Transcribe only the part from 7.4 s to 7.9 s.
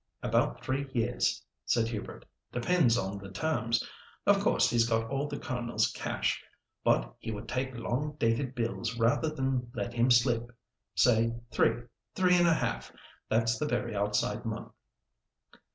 take